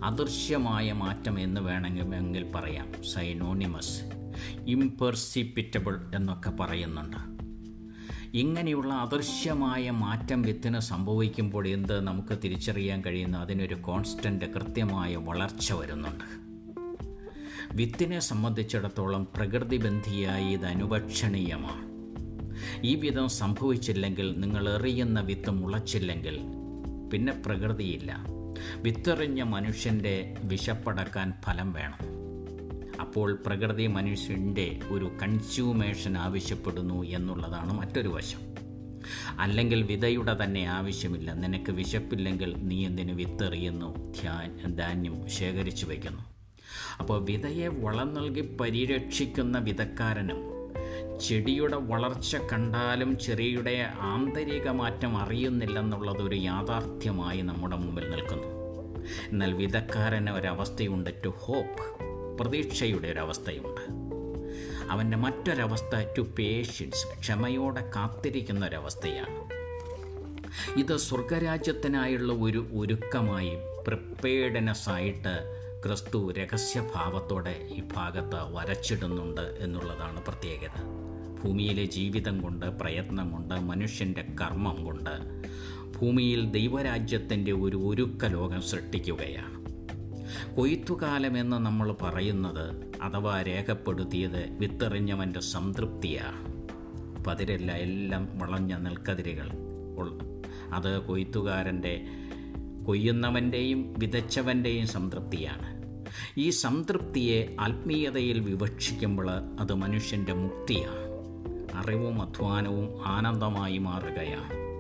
അദൃശ്യമായ 0.04 0.92
മാറ്റം 0.92 1.40
എന്ന് 1.40 1.62
വേണമെങ്കിൽ 1.62 2.52
പറയാം. 2.56 3.14
സൈനോണിമസ് 3.14 4.02
ഇംപെർസിപ്പിറ്റബിൾ 4.68 5.98
എന്നൊക്കെ 6.16 6.50
പറയുന്നുണ്ട്. 6.50 7.51
ഇങ്ങനെയുള്ള 8.34 8.94
അദൃശ്യമായ 8.94 9.92
മാറ്റം 9.92 10.42
വിത്തിന് 10.42 10.80
സംഭവിക്കുമ്പോൾ 10.80 11.68
എന്ത് 11.68 12.00
നമുക്ക് 12.00 12.38
തിരിച്ചറിയാൻ 12.44 13.04
കഴിയുന്ന 13.06 13.38
അതിനൊരു 13.38 13.76
കോൺസ്റ്റന്റ് 13.76 14.46
കൃത്യമായ 14.46 15.16
വളർച്ച 15.16 15.74
വരുന്നുണ്ട്. 15.74 16.24
വിത്തിനെ 17.72 18.20
സംബന്ധിച്ചിടത്തോളം 18.20 19.28
പ്രകൃതിബന്ധിയായി 19.36 20.46
ഇത് 20.46 20.66
അനുപക്ഷണീയമാണ്. 20.66 21.92
ഈ 22.84 22.96
വിധം 22.96 23.30
സംഭവിച്ചില്ലെങ്കിൽ 23.30 24.40
നിങ്ങൾ 24.40 24.70
എറിയുന്ന 24.70 25.20
വിത്ത് 25.20 25.50
മുളച്ചില്ലെങ്കിൽ 25.50 26.40
പിന്നെ 27.14 27.34
പ്രകൃതിയില്ല. 27.46 28.26
വിത്തെറിഞ്ഞ 28.76 29.42
മനുഷ്യന്റെ 29.42 30.38
വിശപ്പടക്കാൻ 30.44 31.34
ഫലം 31.44 31.74
വേണം. 31.74 32.31
അപ്പോൾ 33.02 33.34
പ്രകൃതി 33.46 33.88
മനുഷ്യന്റെ 33.88 34.80
ഒരു 34.90 35.12
കൺസ്യൂമേഷൻ 35.24 36.18
ആവശ്യപ്പെടുന്നു 36.18 37.04
എന്നുള്ളതാണ് 37.04 37.74
മറ്റൊരു 37.74 38.08
വശം. 38.08 38.40
അല്ലെങ്കിൽ 39.40 39.84
വിതയുടെ 39.84 40.44
തന്നെ 40.44 40.64
ആവശ്യമില്ല. 40.64 41.34
നിനക്ക് 41.34 41.72
വിശപ്പില്ലെങ്കിൽ 41.72 42.56
നീ 42.58 42.86
എന്തിന് 42.86 43.12
വിത്തെറിയുന്നു? 43.12 44.14
ധാന്യം 44.76 45.30
ശേഖരിച്ചു 45.30 45.86
വയ്ക്കുന്നു. 45.86 46.22
അപ്പോൾ 47.00 47.26
വിതയെ 47.26 47.68
വളം 47.68 48.14
നൽകി 48.14 48.42
പരിരക്ഷിക്കുന്ന 48.42 49.58
വിതക്കാരനും 49.58 50.52
ചെടിയുടെ 51.20 51.76
വളർച്ച 51.76 52.36
കണ്ടാലും 52.36 53.20
ചെറിയുടെ 53.20 53.88
ആന്തരിക 54.00 54.70
മാറ്റം 54.70 55.18
അറിയുന്നില്ലെന്നുള്ളത് 55.18 56.22
ഒരു 56.22 56.36
യാഥാർത്ഥ്യമായി 56.36 57.42
നമ്മുടെ 57.42 57.76
മുമ്പിൽ 57.76 58.10
നിൽക്കുന്നു. 58.10 58.48
എന്നാൽ 59.30 59.54
വിതക്കാരന് 59.54 60.30
ഒരവസ്ഥയുണ്ട്. 60.30 61.22
ടു 61.26 61.30
ഹോപ്പ് 61.30 62.01
പ്രതീക്ഷയുടെ 62.42 63.08
ഒരവസ്ഥയുണ്ട്. 63.08 64.02
അവന്റെ 64.92 65.18
മറ്റൊരവസ്ഥ 65.18 66.14
ടു 66.18 66.22
പേഷ്യൻസ് 66.22 67.20
ക്ഷമയോടെ 67.20 67.92
കാത്തിരിക്കുന്ന 67.96 68.66
ഒരവസ്ഥയാണ് 68.66 69.62
ഇത് 70.80 70.98
സ്വർഗരാജ്യത്തിനായുള്ള 70.98 72.34
ഒരു 72.34 72.68
ഒരുക്കമായി 72.74 73.52
പ്രിപ്പേർഡനെസ് 73.88 74.90
ആയിട്ട് 74.90 75.36
ക്രിസ്തു 75.86 76.32
രഹസ്യഭാവത്തോടെ 76.32 77.70
ഈ 77.78 77.82
ഭാഗത്ത് 77.94 78.56
വരച്ചിടുന്നുണ്ട് 78.56 79.42
എന്നുള്ളതാണ് 79.42 80.26
പ്രത്യേകത. 80.26 80.76
ഭൂമിയിലെ 81.44 81.86
ജീവിതം 81.86 82.42
കൊണ്ട് 82.42 82.66
പ്രയത്നം 82.66 83.32
കൊണ്ട് 83.32 83.54
മനുഷ്യന്റെ 83.54 84.22
കർമ്മം 84.22 84.86
കൊണ്ട് 84.86 85.16
ഭൂമിയിൽ 85.98 86.46
ദൈവരാജ്യത്തിന്റെ 86.46 87.52
ഒരു 87.52 87.78
ഒരുക്ക 87.78 88.26
ലോകം 88.26 88.62
സൃഷ്ടിക്കുകയാണ്. 88.62 89.61
കൊയ്ത്തുകാലമെന്ന് 90.56 91.58
നമ്മൾ 91.58 91.96
പറയുന്നത് 92.02 92.92
അഥവാ 93.02 93.42
രേഖപ്പെടുത്തിയത് 93.42 94.58
വിത്തെറിഞ്ഞവന്റെ 94.60 95.40
സംതൃപ്തിയാണ്. 95.40 96.52
പതിരല്ല 97.24 97.72
എല്ലാം 97.72 98.28
വളഞ്ഞ 98.40 98.76
നെൽക്കതിരുകൾ 98.76 99.52
അത് 100.74 101.00
കൊയ്ത്തുകാരന്റെ 101.00 102.06
കൊയ്യുന്നവന്റെയും 102.88 103.94
വിതച്ചവന്റെയും 103.98 104.88
സംതൃപ്തിയാണ്. 104.88 105.82
ഈ 106.38 106.50
സംതൃപ്തിയെ 106.50 107.56
ആത്മീയതയിൽ 107.60 108.40
വിവക്ഷിക്കുമ്പോൾ 108.40 109.32
അത് 109.60 109.74
മനുഷ്യന്റെ 109.74 110.34
മുക്തിയാണ്. 110.34 111.12
അറിവും 111.76 112.22
അധ്വാനവും 112.22 113.08
ആനന്ദമായി 113.08 113.78
മാറുകയാണ്. 113.78 114.71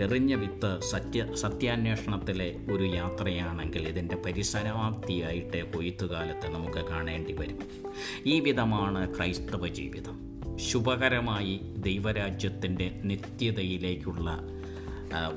എറിഞ്ഞ 0.00 0.34
വിത്ത് 0.34 0.80
സത്യ 0.80 1.26
സത്യാന്വേഷണത്തിലെ 1.34 2.56
ഒരു 2.72 2.84
യാത്രയാണെങ്കിൽ 2.84 3.88
ഇതിന്റെ 3.88 4.16
പരിസരാപ്തിയായിട്ട് 4.16 5.76
കൊയ്ത്തുകാലത്ത് 5.76 6.50
നമുക്ക് 6.50 6.88
കാണേണ്ടി 6.88 7.32
വരും. 7.32 7.58
ഈ 8.26 8.40
വിധമാണ് 8.40 9.16
ക്രൈസ്തവ 9.16 9.66
ജീവിതം. 9.66 10.28
ശുഭകരമായി 10.58 11.60
ദൈവരാജ്യത്തിന്റെ 11.76 13.00
നിത്യതയിലേക്കുള്ള 13.04 14.40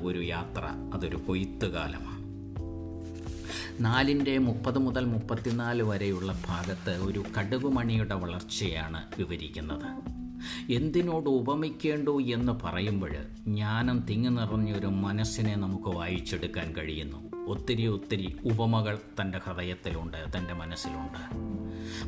ഒരു 0.02 0.22
യാത്ര 0.22 0.60
അതൊരു 0.94 1.16
കൊയ്ത്തുകാലമാണ്. 1.16 2.12
നാലിന്റെ 3.84 4.38
മുപ്പത് 4.38 4.78
മുതൽ 4.78 5.04
മുപ്പത്തിനാല് 5.04 5.82
വരെയുള്ള 5.82 6.42
ഭാഗത്ത് 6.46 6.90
ഒരു 6.90 7.24
കടുകുമണിയുടെ 7.38 8.14
വളർച്ചയാണ് 8.14 9.02
വിവരിക്കുന്നത്. 9.18 10.21
എന്തിനോട് 10.72 11.28
ഉപമിക്കേണ്ടു 11.28 12.22
എന്ന് 12.22 12.52
പറയുമ്പോൾ 12.64 13.10
ജ്ഞാനം 13.46 14.06
തിങ്ങി 14.10 14.28
നിറഞ്ഞൊരു 14.28 14.86
മനസ്സിനെ 14.86 15.56
നമുക്ക് 15.56 15.96
വായിച്ചെടുക്കാൻ 15.96 16.72
കഴിയുന്നു. 16.72 17.32
ഒത്തിരി 17.46 17.86
ഒത്തിരി 17.86 18.36
ഉപമകൾ 18.44 18.98
തന്റെ 19.20 19.38
ഹൃദയത്തിലുണ്ട് 19.38 20.38
തന്റെ 20.38 20.54
മനസ്സിലുണ്ട്. 20.54 21.52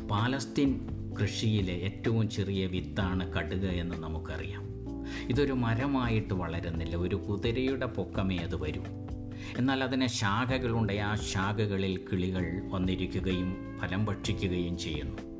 പാലസ്തീൻ 0.07 0.87
കൃഷിയിലെ 1.21 1.73
ഏറ്റവും 1.73 2.29
ചെറിയ 2.29 2.65
വിത്താണ് 2.65 3.33
കടുക 3.33 3.65
എന്ന് 3.65 3.95
നമുക്കറിയാം. 3.95 4.63
ഇതൊരു 5.29 5.53
മരമായിട്ട് 5.53 6.33
വളരുന്നില്ല 6.33 6.95
ഒരു 6.95 7.15
കുതിരയുടെ 7.15 7.85
പൊക്കമേ 7.85 8.37
അത് 8.37 8.55
വരൂ. 8.55 8.83
എന്നാൽ 9.57 9.83
അതിന് 9.83 10.07
ശാഖകളുണ്ട് 10.07 10.93
ആ 10.93 11.15
ശാഖകളിൽ 11.15 11.97
കിളികൾ 11.97 12.61
വന്നിരിക്കുകയും 12.71 13.79
ഫലം 13.81 14.05
ഭക്ഷിക്കുകയും 14.05 14.77
ചെയ്യുന്നു. 14.77 15.34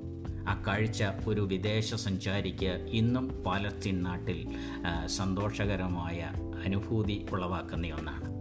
ആ 0.47 0.63
കാഴ്ച 0.67 1.03
ഒരു 1.27 1.41
വിദേശ 1.41 1.95
സഞ്ചാരിക്ക് 1.95 2.87
ഇന്നും 2.91 3.43
പാലസ്തീൻ 3.43 4.03
നാട്ടിൽ 4.03 4.47
സന്തോഷകരമായ 5.05 6.31
അനുഭൂതി 6.65 7.25
ഉളവാക്കുന്ന 7.31 7.87
ഒന്നാണ്. 7.87 8.35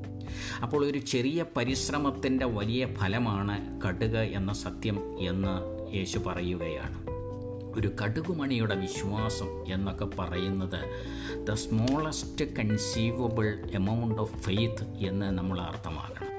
അപ്പോൾ 0.63 0.87
ഒരു 0.87 0.99
ചെറിയ 0.99 1.45
പരിശ്രമത്തിന്റെ 1.57 2.47
വലിയ 2.47 2.87
ഫലമാണ് 2.87 3.81
കടുക 3.83 4.19
എന്ന 4.19 4.53
സത്യം 4.53 5.19
എന്ന് 5.21 5.75
യേശു 5.97 6.19
പറയുകയാണ്. 6.19 7.05
ഒരു 7.79 7.91
കടുകുമണിയുടെ 8.05 8.75
വിശ്വാസം 8.75 9.73
എന്നൊക്കെ 9.73 10.05
പറയുന്നത് 10.05 10.81
the 11.47 11.53
smallest 11.53 12.57
conceivable 12.57 13.63
amount 13.73 14.21
of 14.21 14.37
faith 14.37 14.85
എന്ന് 14.97 15.39
നമ്മൾ 15.39 15.61
അർത്ഥമാക്കണം. 15.61 16.35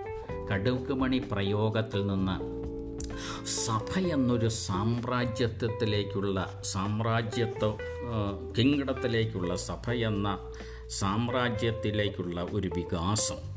കടുകുമണി 0.47 1.21
പ്രയോഗത്തിൽ 1.31 2.07
നിന്ന് 2.07 2.54
സഭ 3.65 3.99
എന്നൊരു 3.99 4.47
സാമ്രാജ്യത്വത്തിലേക്കുള്ള 4.47 6.61
സാമ്രാജ്യത്വ 6.63 7.77
കിങ്കടത്തിലേക്കുള്ള 8.57 9.55
സഭ 9.55 9.91
എന്ന 9.91 10.51
സാമ്രാജ്യത്തിലേക്കുള്ള 10.89 12.47
ഒരു 12.51 12.69
വികാസം. 12.75 13.55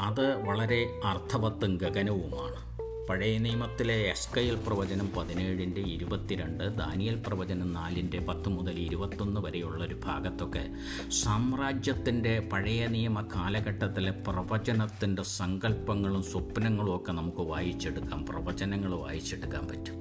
അത് 0.00 0.48
വളരെ 0.48 1.00
അർത്ഥവത്തും 1.04 1.76
ഗഗനവുമാണ്. 1.76 2.63
പഴയ 3.08 3.38
നിയമത്തിലെ 3.38 3.94
എസ്കയൽ 4.08 4.54
പ്രവചനം 4.66 5.10
പതിനേഴിന്റെ 5.16 5.80
ഇരുപത്തിരണ്ട് 5.80 6.64
ദാനിയൽ 6.76 7.16
പ്രവചനം 7.26 7.72
നാലിന്റെ 7.72 8.18
പത്ത് 8.18 8.48
മുതൽ 8.48 8.78
ഇരുപത്തൊന്ന് 8.78 9.40
വരെയുള്ള 9.40 9.84
ഒരു 9.84 9.94
ഭാഗത്തൊക്കെ 10.04 10.62
സാമ്രാജ്യത്തിന്റെ 11.12 12.48
പഴയ 12.52 12.86
നിയമ 12.86 13.20
കാലഘട്ടത്തിലെ 13.34 14.10
പ്രവചനത്തിന്റെ 14.10 15.22
സങ്കല്പങ്ങളും 15.22 16.22
സ്വപ്നങ്ങളും 16.22 16.96
ഒക്കെ 16.96 17.12
നമുക്ക് 17.12 17.40
വായിച്ചെടുക്കാം 17.40 18.26
പ്രവചനങ്ങൾ 18.26 18.94
വായിച്ചെടുക്കാൻ 18.94 19.68
പറ്റും. 19.68 19.98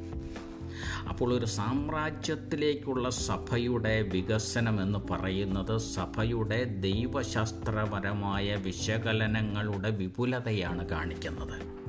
അപ്പോൾ 1.09 1.33
ഒരു 1.33 1.45
സാമ്രാജ്യത്തിലേക്കുള്ള 1.45 3.09
സഭയുടെ 3.09 4.01
വികസനം 4.01 4.81
എന്ന് 4.81 4.99
പറയുന്നത് 5.11 5.77
സഭയുടെ 5.77 6.63
ദൈവശാസ്ത്രപരമായ 6.63 8.55
വിശകലനങ്ങളുടെ 8.55 9.89
വിപുലതയാണ് 9.89 10.89
കാണിക്കുന്നത്. 10.89 11.82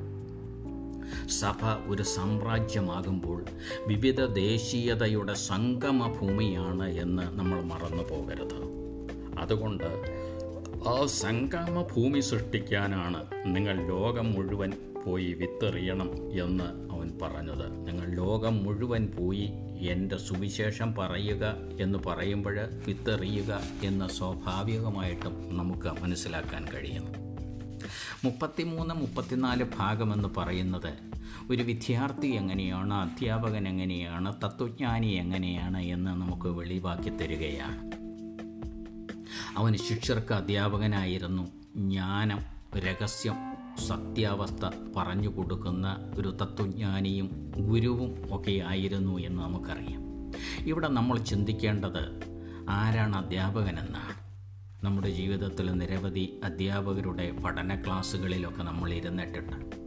സഭ 1.33 1.61
ഒരു 1.87 2.03
സാമ്രാജ്യമാകുമ്പോൾ 2.03 3.41
വിവിധ 3.87 4.25
ദേശീയതയുടെ 4.25 5.35
സംഗമ 5.47 6.17
ഭൂമിയാണ് 6.21 6.97
എന്ന് 6.97 7.23
നമ്മൾ 7.33 7.63
മറന്നു 7.63 8.03
പോകരുത് 8.11 8.59
അതുകൊണ്ട് 9.39 9.89
ആ 10.89 11.07
സംഗമ 11.07 11.83
ഭൂമി 11.95 12.21
സൃഷ്ടിക്കാനാണ് 12.21 13.21
നിങ്ങൾ 13.47 13.87
ലോകം 13.89 14.33
മുഴുവൻ 14.33 14.73
പോയി 15.05 15.33
വിത്തെറിയണം 15.33 16.11
എന്ന് 16.43 16.93
അവൻ 16.93 17.19
പറഞ്ഞത്. 17.23 17.87
നിങ്ങൾ 17.87 18.07
ലോകം 18.15 18.65
മുഴുവൻ 18.65 19.07
പോയി 19.17 19.47
എന്റെ 19.89 20.17
സുവിശേഷം 20.17 20.95
പറയുക 20.95 21.45
എന്ന് 21.81 21.99
പറയുമ്പോൾ 22.07 22.57
വിത്തെറിയുക 22.87 23.53
എന്ന് 23.83 24.09
സ്വാഭാവികമായിട്ടും 24.09 25.57
നമുക്ക് 25.57 26.03
മനസ്സിലാക്കാൻ 26.03 26.65
കഴിയുന്നു 26.75 27.13
മുപ്പത്തിമൂന്ന് 28.25 28.95
മുപ്പത്തിനാല് 28.95 29.65
ഭാഗമെന്ന് 29.79 30.29
പറയുന്നത് 30.37 30.93
ഒരു 31.51 31.63
വിദ്യാർത്ഥി 31.63 32.27
എങ്ങനെയാണ് 32.27 32.95
അധ്യാപകൻ 32.95 33.69
എങ്ങനെയാണ് 33.69 34.35
തത്വജ്ഞാനി 34.45 35.07
എങ്ങനെയാണ് 35.07 35.81
എന്ന് 35.81 36.11
നമുക്ക് 36.11 36.49
വെളിവാക്കി 36.49 37.09
തരികയാണ്. 37.09 38.05
അവന് 39.57 39.77
ശിക്ഷർക്ക് 39.77 40.35
അധ്യാപകനായിരുന്നു 40.35 41.43
ജ്ഞാനം 41.77 42.39
രഹസ്യം 42.77 43.35
സത്യാവസ്ഥ 43.89 44.71
പറഞ്ഞു 44.97 45.29
കൊടുക്കുന്ന 45.29 46.13
ഒരു 46.19 46.29
തത്വജ്ഞാനിയും 46.29 47.53
ഗുരുവും 47.59 48.15
ഒക്കെ 48.31 48.63
ആയിരുന്നു 48.67 49.19
എന്ന് 49.19 49.43
നമുക്കറിയാം. 49.43 50.33
ഇവിടെ 50.67 50.89
നമ്മൾ 50.89 51.19
ചിന്തിക്കേണ്ടത് 51.19 52.21
ആരാണ് 52.69 53.17
അധ്യാപകനെന്നാണ്. 53.17 54.25
നമ്മുടെ 54.85 55.11
ജീവിതത്തിൽ 55.11 55.73
നിരവധി 55.73 56.41
അധ്യാപകരുടെ 56.45 57.31
പഠന 57.31 57.83
ക്ലാസ്സുകളിലൊക്കെ 57.83 58.63
നമ്മൾ 58.63 58.93
ഇരുന്നിട്ടുണ്ട്. 58.93 59.84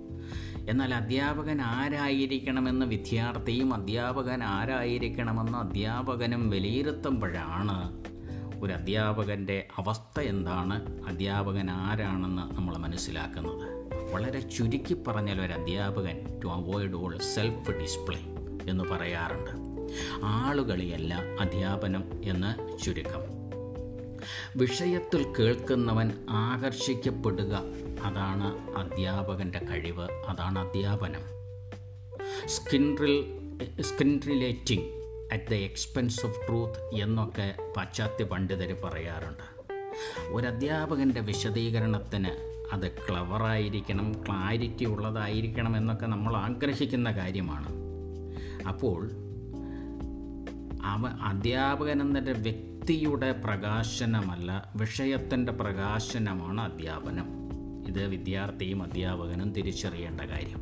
എന്നാൽ 0.67 0.93
അധ്യാപകൻ 0.93 1.61
ആരായിരിക്കണമെന്ന് 1.61 2.85
വിദ്യാർത്ഥിയും 2.85 3.73
അധ്യാപകൻ 3.73 4.43
ആരായിരിക്കണമെന്ന് 4.43 5.57
അധ്യാപകനും 5.57 6.49
വിലയിരുത്തുമ്പോഴാണ് 6.49 8.03
ഒരു 8.61 8.73
അധ്യാപകന്റെ 8.73 9.67
അവസ്ഥ 9.77 10.19
എന്താണ് 10.19 11.05
അധ്യാപകൻ 11.07 11.71
ആരാണെന്ന് 11.71 12.55
നമ്മൾ 12.55 12.77
മനസ്സിലാക്കുന്നത്. 12.77 13.87
വളരെ 14.13 14.39
ചുരുക്കി 14.39 14.93
പറഞ്ഞാൽ 14.93 15.41
ഒരു 15.41 15.53
അധ്യാപകൻ 15.53 16.39
to 16.43 16.47
avoid 16.47 16.95
all 16.95 17.17
self 17.17 17.71
display 17.71 18.19
എന്ന് 18.69 18.83
പറയാറുണ്ട്. 18.83 19.51
ആളുകളിയല്ല 20.23 21.23
അധ്യാപനം 21.39 22.03
എന്ന് 22.23 22.77
ചുരുക്കം. 22.83 23.36
വിഷയത്തിൽ 24.55 25.33
കേൾക്കുന്നവൻ 25.39 26.11
ആകർഷിക്കപ്പെടുക. 26.29 27.61
അതാണ് 28.03 28.77
അധ്യാപകന്റെ 28.77 29.59
കഴിവ് 29.59 30.07
അതാണ് 30.27 30.59
അധ്യാപനം. 30.59 31.21
സ്കിൻറിൽ 32.45 33.37
skin 33.81 34.21
relating 34.27 34.85
at 35.33 35.49
the 35.51 35.53
expense 35.53 36.25
of 36.25 36.47
truth 36.47 36.95
എന്നൊക്കെ 36.95 37.55
പാശ്ചാത്യ 37.77 38.23
പണ്ഡിതർ 38.23 38.77
പറയാറുണ്ട്. 38.83 39.57
ഒരധ്യാപകന്റെ 40.27 41.21
വിശദീകരണത്തിന് 41.21 42.53
അത് 42.73 42.91
ക്ലവറായിരിക്കണം 42.91 44.11
ക്ലാരിറ്റി 44.11 44.85
ഉള്ളതായിരിക്കണം 44.85 45.77
എന്നൊക്കെ 45.77 46.05
നമ്മൾ 46.05 46.35
ആഗ്രഹിക്കുന്ന 46.35 47.11
കാര്യമാണ്. 47.11 47.69
അപ്പോൾ 48.67 49.09
അവ 50.85 51.07
അധ്യാപകൻ 51.07 52.01
എന്നൊരു 52.01 52.33
വ്യക്തിയുടെ 52.87 53.31
പ്രകാശനമല്ല 53.31 54.71
വിഷയത്തിന്റെ 54.75 55.51
പ്രകാശനമാണ് 55.51 56.61
അധ്യാപനം. 56.61 57.25
ഇത് 57.87 58.07
വിദ്യാർത്ഥിയും 58.07 58.83
അധ്യാപകനും 58.83 59.53
തിരിച്ചറിയേണ്ട 59.53 60.21
കാര്യം. 60.21 60.61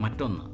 മറ്റൊന്ന് 0.00 0.44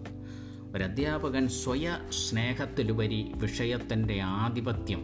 ഒരധ്യാപകൻ 0.76 1.48
സ്വയ 1.48 1.98
സ്നേഹത്തിലുപരി 2.10 3.32
വിഷയത്തിന്റെ 3.34 4.20
ആധിപത്യം 4.22 5.02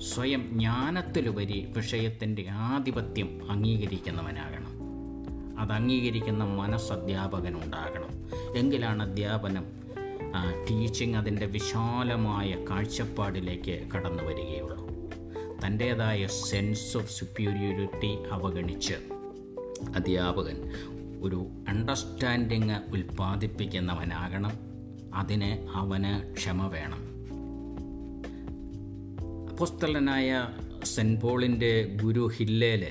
സ്വയം 0.00 0.50
ജ്ഞാനത്തിലുപരി 0.52 1.72
വിഷയത്തിന്റെ 1.76 2.46
ആധിപത്യം 2.50 3.50
അംഗീകരിക്കുന്നവനാകണം. 3.50 4.72
അത് 5.60 5.72
അംഗീകരിക്കുന്ന 5.72 6.44
മനസ്സധ്യാപകനുണ്ടാകണം 6.44 8.12
എങ്കിലാണ് 8.56 9.02
അധ്യാപനം 9.02 9.66
ടീച്ചിങ് 10.70 11.16
അതിന്റെ 11.16 11.46
വിശാലമായ 11.46 12.52
കാഴ്ചപ്പാടിലേക്ക് 12.70 13.88
കടന്നു 13.94 14.22
വരികയുള്ളൂ 14.22 14.83
തന്റേതായ 15.66 16.26
സെൻസ് 16.26 16.96
ഓഫ് 16.96 17.18
സുപ്പീരിയോറിറ്റി 17.18 18.16
അവഗണിച്ച് 18.32 18.94
അധ്യാപകൻ 19.94 20.70
ഒരു 21.20 21.48
അണ്ടർസ്റ്റാൻഡിങ് 21.68 22.74
ഉൽപ്പാദിപ്പിക്കുന്നവനാകണം. 22.92 24.52
അതിന് 25.14 25.68
അവന് 25.76 26.32
ക്ഷമ 26.32 26.66
വേണം. 26.66 27.14
അപ്പോസ്തലനായ 29.48 30.48
സെന്റ് 30.84 31.20
പോളിന്റെ 31.20 31.98
ഗുരു 32.02 32.30
ഹില്ലേൽ 32.36 32.86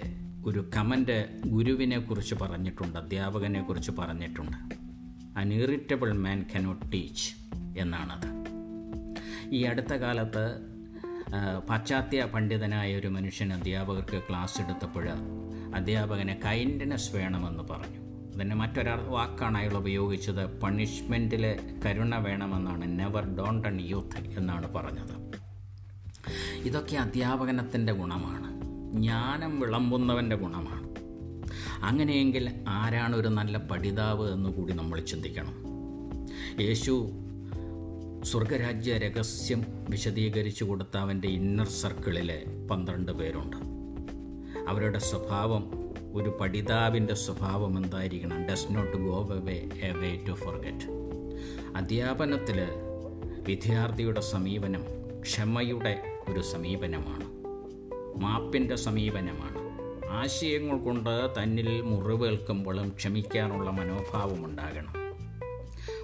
ഒരു 0.46 0.70
കമന്റ് 0.76 1.28
ഗുരുവിനെ 1.46 2.00
കുറിച്ച് 2.00 2.36
പറഞ്ഞിട്ടുണ്ട് 2.36 3.00
അധ്യാപകനെ 3.00 3.62
കുറിച്ച് 3.62 3.92
പറഞ്ഞിട്ടുണ്ട്. 3.92 4.58
An 5.38 5.54
irritable 5.54 6.12
man 6.12 6.46
cannot 6.56 6.92
teach 6.92 7.36
എന്നാണത്. 7.78 8.28
ഈ 9.56 9.64
അടുത്ത 9.64 9.94
കാലത്ത് 9.94 10.73
പാശ്ചാത്യ 11.70 12.24
പണ്ഡിതനായ 12.24 12.96
ഒരു 12.96 13.08
മനുഷ്യൻ 13.08 13.54
അധ്യാപകർക്ക് 13.54 14.22
ക്ലാസ് 14.30 14.62
എടുത്തപ്പോൾ 14.62 15.08
അധ്യാപകന് 15.76 16.36
കൈൻഡ്നെസ് 16.46 17.16
വേണമെന്ന് 17.16 17.64
പറഞ്ഞു. 17.64 18.04
അതിന്റെ 18.36 18.56
മറ്റൊരാൾ 18.56 19.02
വാക്കാണ് 19.02 19.58
അയാൾ 19.58 19.74
ഉപയോഗിച്ചത് 19.74 20.60
പണിഷ്മെന്റിൽ 20.60 21.60
കരുണ 21.86 22.16
വേണമെന്നാണ്. 22.16 23.00
നെവർ 23.00 23.36
ഡോണ്ടൺ 23.36 23.82
യൂത്ത് 23.82 24.40
എന്നാണ് 24.40 24.74
പറഞ്ഞത്. 24.74 25.40
ഇതൊക്കെ 26.64 26.96
അധ്യാപകനത്തിന്റെ 26.96 27.94
ഗുണമാണ്. 27.94 28.54
ജ്ഞാനം 28.94 29.60
വിളമ്പുന്നവന്റെ 29.60 30.36
ഗുണമാണ്. 30.36 30.94
അങ്ങനെയെങ്കിൽ 31.84 32.66
ആരാണ് 32.68 33.16
ഒരു 33.16 33.28
നല്ല 33.28 33.58
പഠിതാവ് 33.58 34.34
എന്ന് 34.34 34.50
കൂടി 34.50 34.74
നമ്മൾ 34.74 35.00
ചിന്തിക്കണം. 35.00 35.64
യേശു 36.62 37.12
സ്വർഗരാജ്യ 38.24 38.98
രഹസ്യം 38.98 39.66
വിശദീകരിച്ചു 39.90 40.64
കൊടുത്ത 40.64 40.98
അവന്റെ 40.98 41.28
ഇന്നർ 41.28 41.68
സർക്കിളിലെ 41.68 42.44
പന്ത്രണ്ട് 42.72 43.12
പേരുണ്ട്. 43.12 43.58
അവരുടെ 44.70 45.00
സ്വഭാവം 45.00 45.64
ഒരു 46.14 46.38
പഠിതാവിന്റെ 46.42 47.14
സ്വഭാവം 47.14 47.78
എന്തായിരിക്കണം? 47.78 48.46
Does 48.46 48.66
not 48.70 48.98
go 48.98 49.30
a 49.76 49.92
way 49.92 50.26
to 50.28 50.32
forget 50.32 50.86
അധ്യാപനത്തിൽ 51.76 52.62
വിദ്യാർത്ഥിയുടെ 53.48 54.22
സമീപനം 54.22 54.84
ക്ഷമയുടെ 55.22 56.02
ഒരു 56.30 56.42
സമീപനമാണ്. 56.42 57.26
മാപ്പിന്റെ 58.24 58.76
സമീപനമാണ്. 58.76 59.60
ആശയങ്ങൾ 60.10 60.78
കൊണ്ട് 60.78 61.44
തന്നിൽ 61.44 61.82
മുറിവേൽക്കുമ്പോഴും 61.82 62.90
ക്ഷമിക്കാനുള്ള 62.90 63.70
മനോഭാവം 63.70 64.46
ഉണ്ടാകണം. 64.46 64.94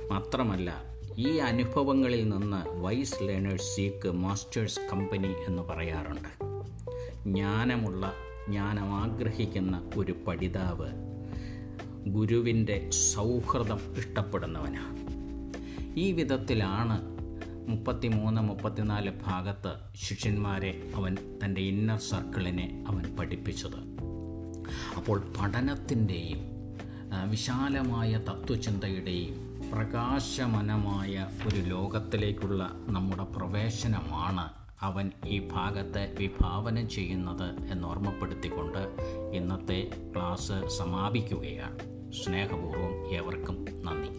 മാത്രമല്ല 0.10 0.89
ഈ 1.20 1.38
അനുഭവങ്ങളിൽ 1.38 2.30
നിന്ന് 2.30 2.70
wise 2.70 3.24
learners 3.24 3.76
seek 3.76 4.12
masters 4.12 4.80
company 4.92 5.32
എന്ന് 5.48 5.62
പറയാറുണ്ട്. 5.62 6.30
ജ്ഞാനമുള്ള 7.26 8.14
ജ്ഞാനം 8.48 8.94
ആഗ്രഹിക്കുന്ന 8.94 9.92
ഒരു 9.96 10.16
പഠിതാവ് 10.28 10.88
ഗുരുവിന്റെ 12.08 12.90
സൗഹൃദം 12.90 13.80
ഇഷ്ടപ്പെടുന്നവനാണ് 13.98 15.00
ഈ 16.00 16.12
വിധത്തിലാണ് 16.12 16.98
മുപ്പത്തിമൂന്ന് 17.70 18.42
മുപ്പത്തിനാല് 18.42 19.12
ഭാഗത്ത് 19.26 19.74
ശിഷ്യന്മാരെ 19.96 20.92
അവൻ 20.96 21.18
തന്റെ 21.44 21.62
ഇന്നർ 21.62 21.98
സർക്കിളിനെ 21.98 22.86
അവൻ 22.88 23.16
പഠിപ്പിച്ചത്. 23.16 23.80
അപ്പോൾ 24.98 25.24
പഠനത്തിന്റെയും 25.40 26.42
വിശാലമായ 27.30 28.18
തത്വചിന്തയുടെയും 28.18 29.49
പ്രകാശമനമായ 29.72 31.28
ഒരു 31.48 31.56
ലോകത്തിലേക്കുള്ള 31.56 32.72
നമ്മുടെ 32.88 33.24
പ്രവേശനമാണ് 33.24 34.50
അവൻ 34.82 35.12
ഈ 35.28 35.48
ഭാഗത്തെ 35.52 36.14
വിഭാവനം 36.20 36.90
ചെയ്യുന്നത് 36.90 37.72
എന്ന് 37.72 37.88
ഓർമ്മപ്പെടുത്തിക്കൊണ്ട് 37.88 38.96
ഇന്നത്തെ 39.34 39.90
ക്ലാസ് 40.16 40.68
സമാപിക്കുകയാണ്. 40.78 41.80
സ്നേഹപൂർവം 42.12 43.14
ഏവർക്കും 43.14 43.66
നന്ദി. 43.84 44.10